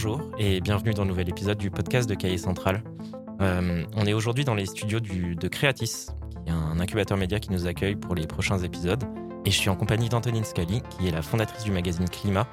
[0.00, 2.84] Bonjour et bienvenue dans le nouvel épisode du podcast de Cahier Central.
[3.40, 7.40] Euh, on est aujourd'hui dans les studios du, de Creatis, qui est un incubateur média
[7.40, 9.02] qui nous accueille pour les prochains épisodes.
[9.44, 12.46] Et je suis en compagnie d'Antonine Scali, qui est la fondatrice du magazine Climat,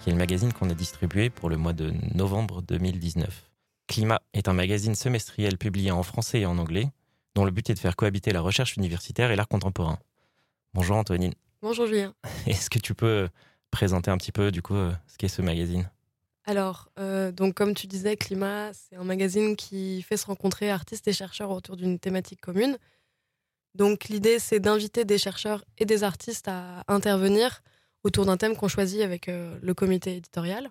[0.00, 3.48] qui est le magazine qu'on a distribué pour le mois de novembre 2019.
[3.86, 6.90] Climat est un magazine semestriel publié en français et en anglais,
[7.36, 10.00] dont le but est de faire cohabiter la recherche universitaire et l'art contemporain.
[10.74, 11.34] Bonjour Antonine.
[11.62, 12.12] Bonjour Julien.
[12.48, 13.28] Est-ce que tu peux
[13.70, 15.88] présenter un petit peu du coup euh, ce qu'est ce magazine?
[16.48, 21.06] Alors, euh, donc comme tu disais, Climat, c'est un magazine qui fait se rencontrer artistes
[21.06, 22.78] et chercheurs autour d'une thématique commune.
[23.74, 27.60] Donc l'idée, c'est d'inviter des chercheurs et des artistes à intervenir
[28.02, 30.70] autour d'un thème qu'on choisit avec euh, le comité éditorial.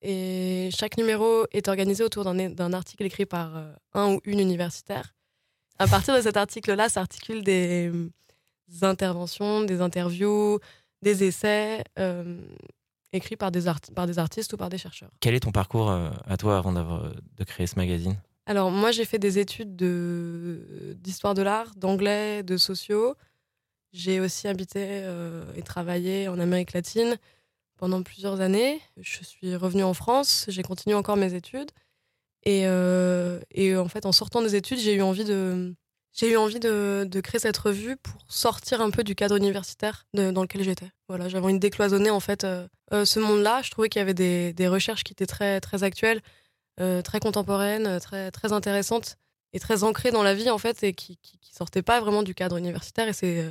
[0.00, 5.14] Et chaque numéro est organisé autour d'un article écrit par euh, un ou une universitaire.
[5.78, 7.92] À partir de cet article-là s'articulent des,
[8.68, 10.60] des interventions, des interviews,
[11.02, 11.84] des essais
[13.14, 13.62] euh, écrits par des,
[13.94, 15.10] par des artistes ou par des chercheurs.
[15.20, 18.16] Quel est ton parcours euh, à toi avant de créer ce magazine?
[18.46, 23.14] Alors moi j'ai fait des études d'histoire de, l'art, d'anglais, de sociaux.
[23.92, 27.16] J'ai aussi habité euh, et travaillé en Amérique latine
[27.76, 28.80] pendant plusieurs années.
[28.98, 31.70] Je suis revenue en France, j'ai continué encore mes études.
[32.46, 32.64] Et,
[33.52, 35.74] et, en fait, en sortant des études, j'ai eu envie de,
[36.14, 40.42] j'ai eu envie de, créer cette revue pour sortir un peu du cadre universitaire dans
[40.42, 40.90] lequel j'étais.
[41.08, 43.62] Voilà, j'avais envie de décloisonner en fait euh, euh, ce monde-là.
[43.62, 46.20] Je trouvais qu'il y avait des, recherches qui étaient très très actuelles,
[46.80, 49.16] euh, très contemporaines, très très intéressantes
[49.52, 52.34] et très ancrées dans la vie en fait et qui, qui, sortaient pas vraiment du
[52.34, 53.08] cadre universitaire.
[53.08, 53.48] Et c'est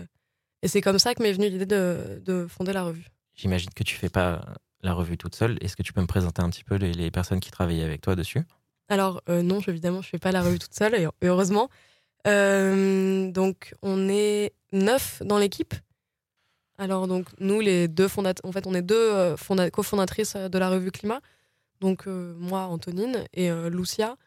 [0.61, 3.05] et c'est comme ça que m'est venue l'idée de, fonder la revue.
[3.35, 4.45] J'imagine que tu fais pas
[4.81, 5.57] la revue toute seule.
[5.59, 8.15] Est-ce que tu peux me présenter un petit peu les, personnes qui travaillaient avec toi
[8.15, 8.41] dessus?
[8.87, 11.69] Alors non, évidemment, je fais pas la revue toute seule et heureusement.
[12.27, 15.73] Euh, donc, on est neuf dans l'équipe.
[16.77, 20.69] Alors, donc, nous, les deux fondateurs, en fait, on est deux euh, cofondatrices de la
[20.69, 21.21] revue Climat.
[21.79, 24.17] Donc, euh, moi, Antonine et Lucia.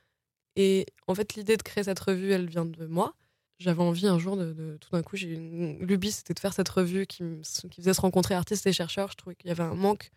[0.56, 3.14] Et en fait, l'idée de créer cette revue, elle vient de moi.
[3.58, 6.68] J'avais envie un jour de, tout d'un coup, j'ai une lubie, c'était de faire cette
[6.68, 7.24] revue qui,
[7.70, 9.10] qui, faisait se rencontrer artistes et chercheurs.
[9.10, 10.10] Je trouvais qu'il y avait un manque.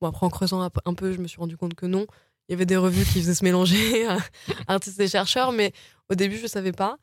[0.00, 2.06] Bon, après, en creusant un peu, je me suis rendu compte que non.
[2.48, 4.06] Il y avait des revues qui faisaient se mélanger
[4.66, 5.72] artistes et chercheurs, mais
[6.10, 6.98] au début, je ne savais pas.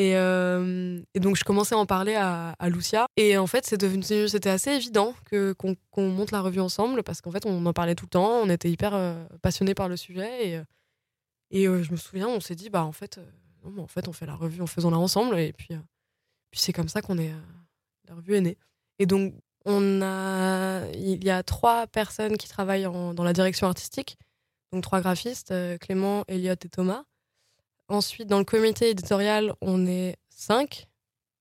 [0.00, 3.06] Euh, et, donc, je commençais à en parler à, Lucia.
[3.16, 7.64] Et en fait, c'était assez évident qu'on, monte la revue ensemble parce qu'en fait, on
[7.64, 8.40] en parlait tout le temps.
[8.42, 10.48] On était hyper euh, passionnés par le sujet.
[10.48, 10.64] Et, euh,
[11.50, 13.20] et je me souviens, on s'est dit, bah, en fait,
[13.78, 15.38] en fait, on fait la revue en faisant-la ensemble.
[15.38, 15.74] Et puis,
[16.50, 17.32] puis c'est comme ça qu'on est,
[18.08, 18.58] la revue est née.
[18.98, 19.34] Et donc,
[19.64, 24.18] on a, il y a trois personnes qui travaillent dans la direction artistique.
[24.72, 27.04] Donc, trois graphistes, Clément, Elliot et Thomas.
[27.88, 30.88] Ensuite, dans le comité éditorial, on est cinq,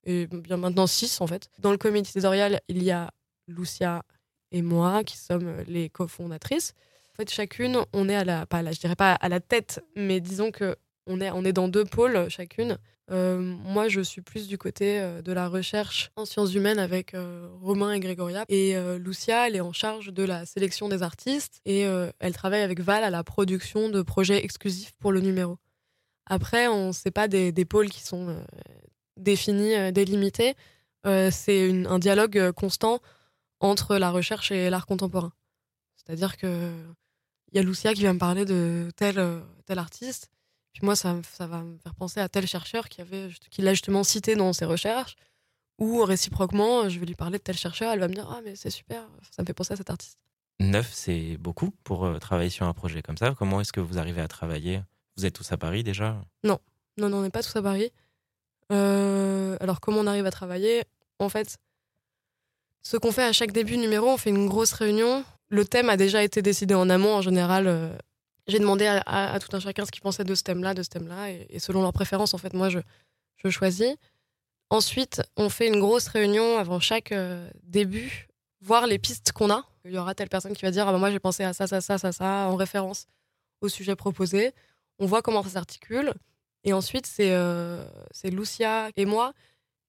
[0.05, 1.49] et bien maintenant six en fait.
[1.59, 3.11] Dans le comité éditorial, il y a
[3.47, 4.03] Lucia
[4.51, 6.73] et moi qui sommes les cofondatrices.
[7.13, 10.19] En fait, chacune, on est à la, pas je dirais pas à la tête, mais
[10.19, 12.77] disons que on est, on est dans deux pôles chacune.
[13.11, 17.13] Euh, moi, je suis plus du côté euh, de la recherche en sciences humaines avec
[17.13, 18.45] euh, Romain et Grégoria.
[18.49, 22.79] Et Lucia, elle est en charge de la sélection des artistes et elle travaille avec
[22.79, 25.57] Val à la production de projets exclusifs pour le numéro.
[26.25, 28.43] Après, on sait pas des, pôles qui sont euh,
[29.17, 30.55] définis, euh, délimités.
[31.05, 33.01] Euh, c'est un dialogue constant
[33.59, 35.33] entre la recherche et l'art contemporain.
[35.95, 36.71] C'est-à-dire que
[37.51, 39.19] il y a Lucia qui va me parler de tel,
[39.77, 40.31] artiste,
[40.73, 43.73] puis moi, ça, ça va me faire penser à tel chercheur qui, avait, qui l'a
[43.73, 45.15] justement cité dans ses recherches,
[45.77, 48.55] ou réciproquement, je vais lui parler de tel chercheur, elle va me dire Ah, mais
[48.55, 50.17] c'est super, ça me fait penser à cet artiste.
[50.59, 53.35] Neuf, c'est beaucoup pour travailler sur un projet comme ça.
[53.37, 54.81] Comment est-ce que vous arrivez à travailler
[55.17, 56.59] vous êtes tous à Paris déjà Non,
[56.97, 57.91] non, non, on n'est pas tous à Paris.
[58.71, 60.83] Euh, alors, comment on arrive à travailler?
[61.19, 61.57] En fait,
[62.81, 65.23] ce qu'on fait à chaque début numéro, on fait une grosse réunion.
[65.49, 67.15] Le thème a déjà été décidé en amont.
[67.15, 67.95] En général, euh,
[68.47, 71.29] j'ai demandé à, tout un chacun ce qu'il pensait de ce thème-là, de ce thème-là,
[71.31, 72.79] et, selon leurs préférences, en fait, moi, je,
[73.37, 73.95] je choisis.
[74.69, 78.27] Ensuite, on fait une grosse réunion avant chaque euh, début,
[78.61, 79.63] voir les pistes qu'on a.
[79.85, 81.67] Il y aura telle personne qui va dire ah ben moi j'ai pensé à ça,
[81.67, 83.05] ça, ça, ça, ça, en référence
[83.59, 84.53] au sujet proposé
[84.99, 86.13] on voit comment ça s'articule.
[86.63, 87.83] Et ensuite, c'est euh,
[88.23, 89.33] Lucia et moi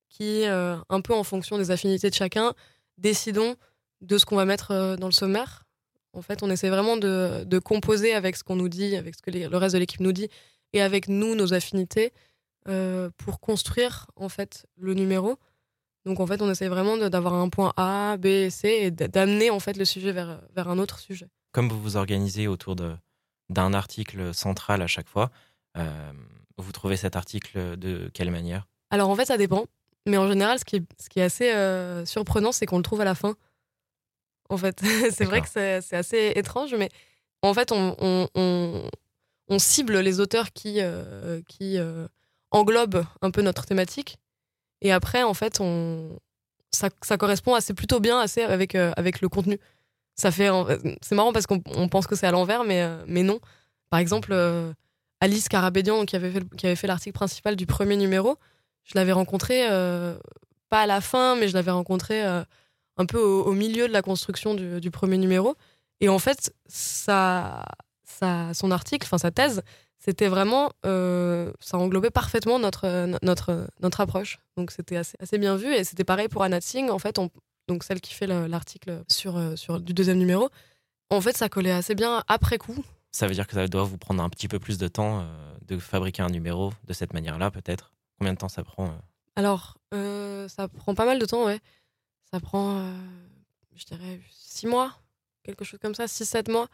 [0.09, 2.55] qui, euh, un peu en fonction des affinités de chacun,
[2.99, 3.57] décidons
[4.01, 5.65] de ce qu'on va mettre euh, dans le sommaire.
[6.13, 9.31] En fait, on essaie vraiment de, composer avec ce qu'on nous dit, avec ce que
[9.31, 10.29] le reste de l'équipe nous dit,
[10.73, 12.13] et avec nous, nos affinités,
[13.19, 15.39] pour construire en fait le numéro.
[16.07, 19.59] Donc en fait, on essaie vraiment d'avoir un point A, B, C et d'amener en
[19.59, 21.27] fait le sujet vers, vers un autre sujet.
[21.51, 22.95] Comme vous vous organisez autour de,
[23.49, 25.31] d'un article central à chaque fois.
[25.77, 26.13] Euh,
[26.59, 28.67] vous trouvez cet article de quelle manière?
[28.91, 29.67] Alors en fait, ça dépend.
[30.07, 32.83] Mais en général, ce qui est, ce qui est assez euh, surprenant, c'est qu'on le
[32.83, 33.35] trouve à la fin.
[34.51, 34.81] En fait,
[35.11, 36.91] c'est vrai que c'est assez étrange, mais
[37.43, 38.91] en fait, on, on, on,
[39.49, 41.79] on cible les auteurs qui, euh, qui
[42.51, 44.19] englobent un peu notre thématique.
[44.83, 46.19] Et après, en fait, on,
[46.71, 49.59] ça, ça correspond assez plutôt bien assez avec, avec le contenu.
[50.17, 50.49] Ça fait,
[51.03, 53.41] c'est marrant parce qu'on on pense que c'est à l'envers, mais, euh, mais non.
[53.91, 54.73] Par exemple, euh,
[55.21, 58.37] Alice Carabédian, qui avait fait, qui avait fait l'article principal du premier numéro,
[58.85, 60.17] je l'avais rencontrée, euh,
[60.69, 62.45] pas à la fin, mais je l'avais rencontrée euh,
[62.97, 65.57] un peu au, milieu de la construction du, premier numéro.
[66.01, 67.65] Et en fait, ça,
[68.05, 69.63] ça, son article, enfin sa thèse,
[69.99, 74.39] c'était vraiment, euh, ça englobait parfaitement notre, notre, notre approche.
[74.57, 75.73] Donc c'était assez, assez bien vu.
[75.73, 77.31] Et c'était pareil pour Anna Tsing, en fait, on,
[77.69, 80.49] donc celle qui fait le- l'article sur, euh, sur du deuxième numéro.
[81.11, 82.85] En fait, ça collait assez bien après coup.
[83.13, 85.55] Ça veut dire que ça doit vous prendre un petit peu plus de temps euh,
[85.67, 87.93] de fabriquer un numéro de cette manière-là, peut-être.
[88.19, 88.99] Combien de temps ça prend euh
[89.37, 91.61] Alors, euh, ça prend pas mal de temps, ouais.
[92.33, 92.85] Ça prend,
[93.77, 94.99] je dirais, six mois,
[95.45, 96.69] quelque chose comme ça, six, sept mois.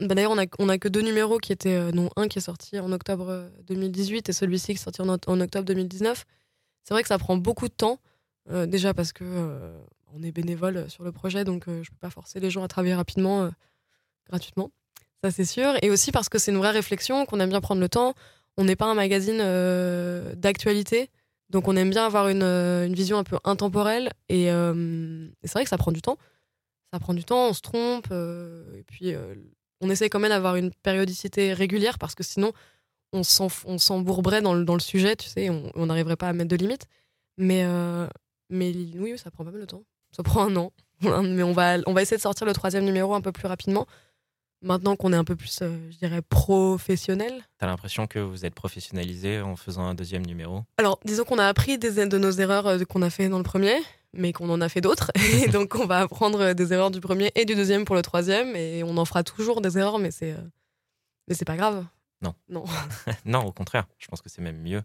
[0.00, 2.42] Bah, D'ailleurs, on a, on a que deux numéros qui étaient, non, un qui est
[2.42, 6.24] sorti en octobre euh, 2018 et celui-ci qui est sorti en, en octobre 2019.
[6.82, 7.98] C'est vrai que ça prend beaucoup de temps,
[8.50, 9.72] euh, déjà parce que euh,
[10.12, 12.68] on est bénévole sur le projet, donc euh, je peux pas forcer les gens à
[12.68, 13.50] travailler rapidement, euh,
[14.28, 14.70] gratuitement.
[15.22, 15.72] Ça, c'est sûr.
[15.82, 18.14] Et aussi parce que c'est une vraie réflexion, qu'on aime bien prendre le temps.
[18.56, 19.38] On n'est pas un magazine
[20.36, 21.10] d'actualité.
[21.50, 25.70] Donc on aime bien avoir une, une vision un peu intemporelle et, c'est vrai que
[25.70, 26.18] ça prend du temps.
[26.92, 29.14] Ça prend du temps, on se trompe et puis
[29.80, 32.52] on essaie quand même d'avoir une périodicité régulière parce que sinon
[33.12, 36.56] on s'embourberait dans le, dans le sujet, tu sais, on n'arriverait pas à mettre de
[36.56, 36.86] limites.
[37.38, 37.64] Mais,
[38.54, 39.82] mais oui, ça prend pas mal de temps.
[40.12, 40.72] Ça prend un an.
[41.02, 43.86] mais on va, on va essayer de sortir le troisième numéro un peu plus rapidement.
[44.62, 47.42] Maintenant qu'on est un peu plus, euh, je dirais, professionnel.
[47.58, 50.62] T'as l'impression que vous êtes professionnalisé en faisant un deuxième numéro?
[50.78, 53.44] Alors, disons qu'on a appris des, de nos erreurs euh, qu'on a fait dans le
[53.44, 53.76] premier,
[54.14, 55.10] mais qu'on en a fait d'autres.
[55.44, 58.02] Et donc, on va apprendre euh, des erreurs du premier et du deuxième pour le
[58.02, 58.56] troisième.
[58.56, 60.48] Et on en fera toujours des erreurs, mais c'est, euh,
[61.28, 61.84] mais c'est pas grave.
[62.22, 62.34] Non.
[62.48, 62.64] Non.
[63.26, 63.86] Non, au contraire.
[63.98, 64.82] Je pense que c'est même mieux.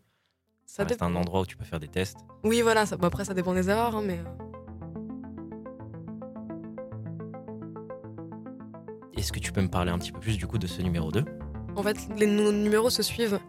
[0.72, 2.20] Ça, reste un endroit où tu peux faire des tests.
[2.44, 2.86] Oui, voilà.
[2.86, 4.20] Ça, bon, après, ça dépend des erreurs, hein, mais.
[4.20, 4.24] euh,
[9.18, 11.12] Est-ce que tu peux me parler un petit peu plus du coup de ce numéro
[11.12, 11.26] 2
[11.76, 13.40] En fait, les nos numéros se suivent.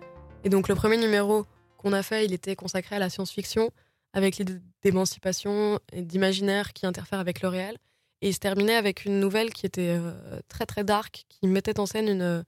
[0.44, 1.44] Et donc, le premier numéro
[1.76, 3.70] qu'on a fait, il était consacré à la science-fiction,
[4.14, 7.76] avec l'idée d'émancipation et d'imaginaire qui interfère avec le réel.
[8.22, 11.78] Et il se terminait avec une nouvelle qui était euh, très très dark, qui mettait
[11.78, 12.42] en scène une euh,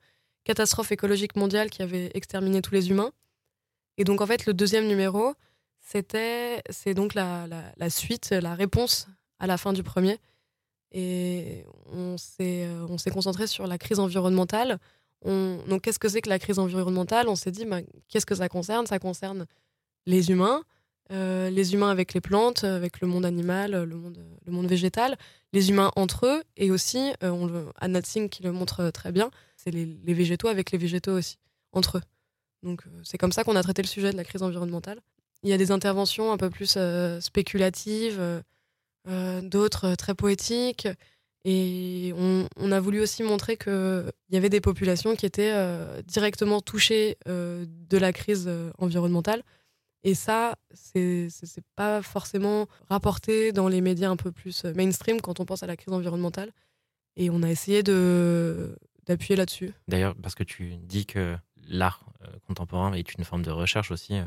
[0.44, 3.12] catastrophe écologique mondiale qui avait exterminé tous les humains.
[3.98, 5.34] Et donc, en fait, le deuxième numéro,
[5.80, 7.46] c'était, c'est donc la,
[7.76, 9.06] la, suite, la réponse
[9.38, 10.18] à la fin du premier.
[10.92, 14.78] Et on s'est, euh, on s'est concentré sur la crise environnementale.
[15.24, 17.28] On- donc, qu'est-ce que c'est que la crise environnementale?
[17.28, 18.86] On s'est dit, bah, qu'est-ce que ça concerne?
[18.86, 19.46] Ça concerne
[20.06, 20.62] les humains,
[21.10, 25.16] euh, les humains avec les plantes, avec le monde animal, le monde, le monde végétal,
[25.52, 29.12] les humains entre eux, et aussi, euh, on le, Anna Tsing qui le montre très
[29.12, 31.38] bien, c'est les, les végétaux avec les végétaux aussi,
[31.72, 32.02] entre eux.
[32.62, 35.00] Donc, euh, c'est comme ça qu'on a traité le sujet de la crise environnementale.
[35.42, 38.20] Il y a des interventions un peu plus euh, spéculatives,
[39.08, 40.88] euh, d'autres très poétiques.
[41.44, 45.52] Et on, a voulu aussi montrer qu'il y avait des populations qui étaient
[46.06, 48.48] directement touchées de la crise
[48.78, 49.42] environnementale.
[50.04, 51.28] Et ça, c'est
[51.74, 55.76] pas forcément rapporté dans les médias un peu plus mainstream quand on pense à la
[55.76, 56.52] crise environnementale.
[57.16, 59.72] Et on a essayé d'appuyer là-dessus.
[59.88, 62.11] D'ailleurs, parce que tu dis que l'art
[62.46, 64.14] contemporain est une forme de recherche aussi.
[64.14, 64.24] euh,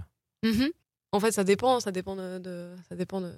[1.12, 3.34] En fait, ça dépend, ça dépend de, ça dépend de,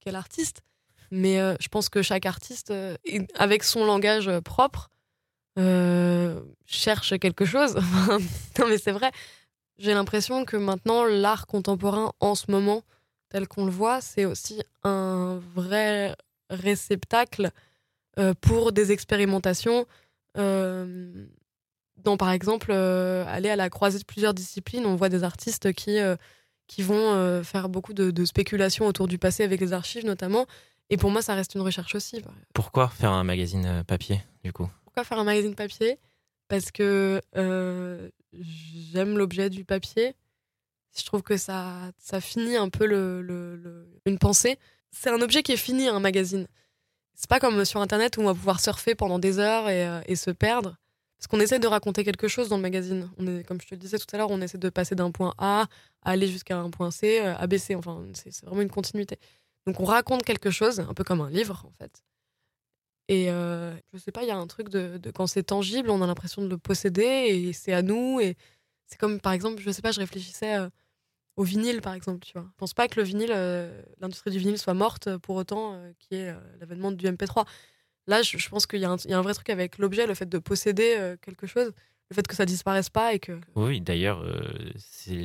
[0.00, 0.62] quel artiste.
[1.10, 2.96] Mais euh, je pense que chaque artiste, euh,
[3.34, 4.88] avec son langage propre,
[6.66, 7.74] cherche quelque chose.
[8.58, 9.10] non, mais c'est vrai.
[9.78, 12.82] J'ai l'impression que maintenant, l'art contemporain, en ce moment,
[13.28, 16.14] tel qu'on le voit, c'est aussi un vrai
[16.50, 17.50] réceptacle
[18.40, 19.86] pour des expérimentations.
[21.96, 25.72] Dans, par exemple, euh, aller à la croisée de plusieurs disciplines, on voit des artistes
[25.72, 26.16] qui, euh,
[26.66, 30.46] qui vont euh, faire beaucoup de, de spéculations autour du passé avec les archives notamment.
[30.90, 32.22] Et pour moi, ça reste une recherche aussi.
[32.54, 34.68] Pourquoi faire un magazine papier, du coup?
[34.84, 35.98] Pourquoi faire un magazine papier?
[36.48, 38.10] Parce que euh,
[38.92, 40.14] j'aime l'objet du papier.
[40.94, 44.58] Je trouve que ça, ça finit un peu le, le- le- une pensée.
[44.90, 46.46] C'est un objet qui est fini, un magazine.
[47.14, 50.16] C'est pas comme sur Internet où on va pouvoir surfer pendant des heures et, et
[50.16, 50.76] se perdre.
[51.22, 53.08] Parce qu'on essaie de raconter quelque chose dans le magazine.
[53.16, 55.12] On est, comme je te le disais tout à l'heure, on essaie de passer d'un
[55.12, 55.66] point A
[56.02, 57.76] à aller jusqu'à un point C, euh, à B, C.
[57.76, 59.20] Enfin, c'est vraiment une continuité.
[59.68, 62.02] Donc on raconte quelque chose, un peu comme un livre en fait.
[63.06, 66.02] Et euh, je sais pas, il y a un truc de, quand c'est tangible, on
[66.02, 68.18] a l'impression de le posséder et c'est à nous.
[68.18, 68.36] Et
[68.86, 70.68] c'est comme par exemple, je sais pas, je réfléchissais euh,
[71.36, 72.48] au vinyle par exemple, tu vois.
[72.50, 75.92] Je pense pas que le vinyle, euh, l'industrie du vinyle soit morte pour autant euh,
[76.00, 77.46] qui est l'avènement du MP3.
[78.06, 79.78] Là, je, je pense qu'il y, a un- il y a un vrai truc avec
[79.78, 81.72] l'objet, le fait de posséder euh, quelque chose,
[82.10, 83.38] le fait que ça disparaisse pas et que.
[83.54, 84.42] Oui, d'ailleurs, euh,
[84.76, 85.24] c'est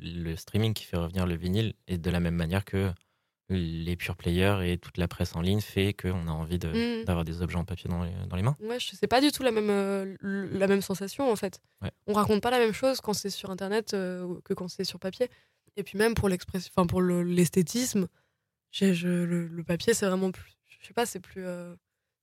[0.00, 2.90] le- streaming qui fait revenir le vinyle et de la même manière que
[3.50, 7.04] les pure players et toute la presse en ligne fait qu'on a envie de- Mm.
[7.04, 8.56] d'avoir des objets en papier dans les, dans les mains.
[8.60, 11.60] Ouais, je sais pas du tout la même, euh, la même sensation en fait.
[11.82, 11.90] Ouais.
[12.06, 14.98] On raconte pas la même chose quand c'est sur internet euh, que quand c'est sur
[14.98, 15.28] papier.
[15.76, 18.08] Et puis même pour l'expression, enfin pour le- l'esthétisme,
[18.80, 21.74] le, le papier c'est vraiment plus, je sais pas, c'est plus, euh,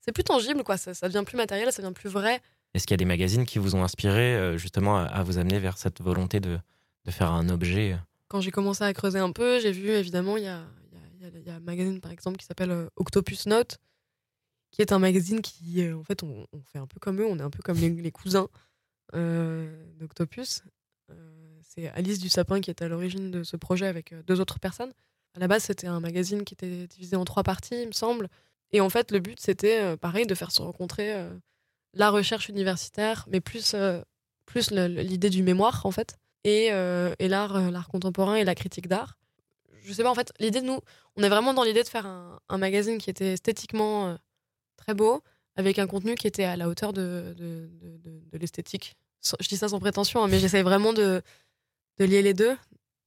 [0.01, 0.77] c'est plus tangible quoi.
[0.77, 2.41] Ça, ça devient plus matériel, ça devient plus vrai.
[2.73, 5.37] Est-ce qu'il y a des magazines qui vous ont inspiré euh, justement à, à vous
[5.37, 6.57] amener vers cette volonté de,
[7.05, 10.37] de faire un objet euh, Quand j'ai commencé à creuser un peu, j'ai vu évidemment
[10.37, 10.63] il y a,
[11.19, 13.45] y, a, y a- il y a un magazine par exemple qui s'appelle euh, Octopus
[13.47, 13.77] Note,
[14.71, 17.25] qui est un magazine qui, euh, en fait, on, on fait un peu comme eux,
[17.25, 18.47] on est un peu comme les, les cousins
[19.99, 20.63] d'Octopus.
[21.61, 24.91] C'est Alice du Sapin qui est à l'origine de ce projet avec deux autres personnes.
[25.35, 28.27] À la base, c'était un magazine qui était divisé en trois parties, il me semble.
[28.73, 31.29] Et en fait, le but, c'était euh, pareil de faire se rencontrer euh,
[31.93, 34.01] la recherche universitaire, mais plus, euh,
[34.45, 36.67] plus l'idée du mémoire, en fait, et,
[37.19, 39.17] et l'art, l'art contemporain et la critique d'art.
[39.83, 40.79] Je sais pas, en fait, l'idée de nous,
[41.15, 44.17] on est vraiment dans l'idée de faire un, un magazine qui était esthétiquement
[44.77, 45.21] très beau,
[45.55, 47.69] avec un contenu qui était à la hauteur de, de,
[48.31, 48.95] de- l'esthétique.
[49.39, 51.21] Je dis ça sans prétention, hein, mais j'essaie vraiment de,
[51.99, 52.57] de lier les deux,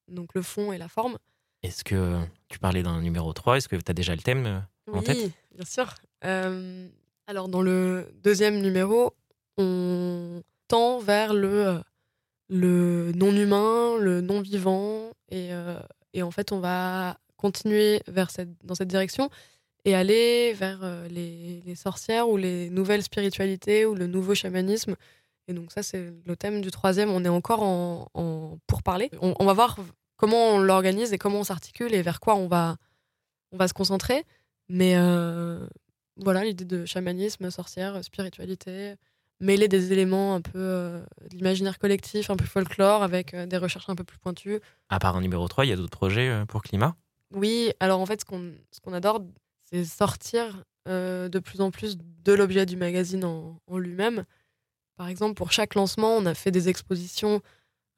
[0.09, 1.19] donc le fond et la forme.
[1.65, 5.33] Est-ce que tu parlais d'un numéro 3 Est-ce que tu as déjà le thème oui,
[5.55, 5.95] bien sûr.
[6.25, 6.89] Euh,
[7.27, 9.15] alors, dans le deuxième numéro,
[9.57, 11.81] on tend vers le,
[12.53, 15.79] euh, non-humain, le non-vivant, et, euh,
[16.13, 19.31] et en fait, on va continuer vers cette, dans cette direction
[19.85, 24.97] et aller vers les, sorcières ou les nouvelles spiritualités ou le nouveau chamanisme.
[25.47, 27.11] Et donc ça, c'est le thème du troisième.
[27.11, 29.11] On est encore en, en pourparlers.
[29.21, 29.77] On, on va voir
[30.17, 32.77] comment on l'organise et comment on s'articule et vers quoi on va,
[33.53, 34.25] on va se concentrer.
[34.69, 35.67] Mais euh,
[36.17, 38.97] voilà, l'idée de chamanisme, sorcière, spiritualité,
[39.41, 43.57] mêler des éléments un peu euh, de l'imaginaire collectif, un peu folklore, avec euh, des
[43.57, 44.61] recherches un peu plus pointues.
[44.89, 46.97] À part un numéro 3, il y a d'autres projets euh, pour Climat?
[47.33, 49.21] Oui, alors en fait, ce qu'on ce qu'on adore,
[49.65, 54.25] c'est sortir de plus en plus de l'objet du magazine en, en lui-même.
[54.97, 57.41] Par exemple, pour chaque lancement, on a fait des expositions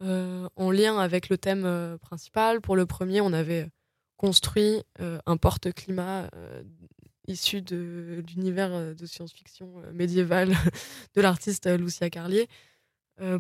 [0.00, 2.60] en lien avec le thème principal.
[2.60, 3.68] Pour le premier, on avait
[4.16, 6.62] construit euh, un porte-climat euh,
[7.28, 10.54] issu de l'univers euh, de science-fiction médiévale
[11.14, 12.48] de l'artiste Lucia Carlier.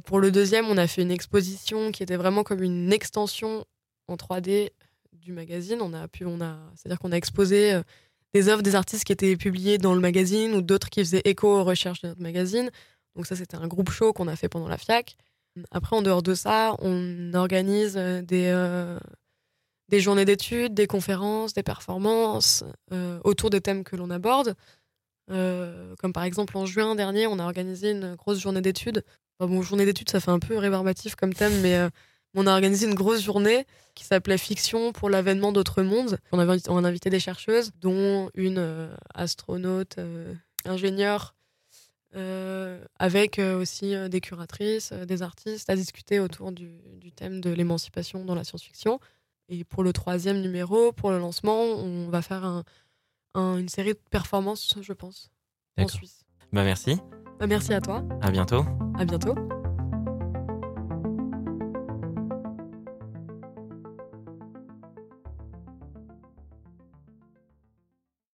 [0.06, 3.66] Pour le deuxième, on a fait une exposition qui était vraiment comme une extension
[4.08, 4.70] en 3D
[5.12, 5.82] du magazine.
[5.82, 7.78] On a pu, on a, c'est-à-dire qu'on a exposé
[8.32, 11.48] des œuvres des artistes qui étaient publiées dans le magazine ou d'autres qui faisaient écho
[11.48, 12.70] aux recherches de notre magazine.
[13.16, 15.18] Donc ça, c'était un groupe show qu'on a fait pendant la FIAC.
[15.70, 18.50] Après, en dehors de ça, on organise des,
[19.88, 24.54] des journées d'études, des conférences, des performances euh, autour des thèmes que l'on aborde.
[25.30, 29.04] Euh, comme par exemple en juin dernier, on a organisé une grosse journée d'études.
[29.38, 31.88] Bon, journée d'études, ça fait un peu rébarbatif comme thème, mais euh,
[32.34, 36.18] on a organisé une grosse journée qui s'appelait Fiction pour l'avènement d'autres mondes.
[36.32, 39.96] On, avait, a invité des chercheuses, dont une astronaute,
[40.66, 41.34] ingénieure,
[42.98, 46.78] avec aussi des curatrices, des artistes, à discuter autour du
[47.16, 49.00] thème de l'émancipation dans la science-fiction.
[49.48, 52.64] Et pour le troisième numéro, pour le lancement, on va faire un-
[53.34, 55.30] un- une série de performances, je pense,
[55.78, 55.88] en.
[55.88, 56.24] Suisse.
[56.52, 56.96] Bah merci,
[57.38, 58.64] Bah, merci à toi, à bientôt.
[58.98, 59.34] à bientôt.